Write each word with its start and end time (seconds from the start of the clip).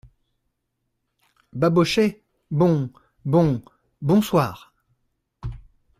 Babochet 1.53 2.23
Bon… 2.49 2.89
bon… 3.23 3.61
bonsoir! 4.01 4.73